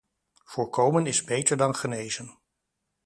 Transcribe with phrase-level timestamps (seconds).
[0.45, 2.39] Voorkomen is beter dan genezen.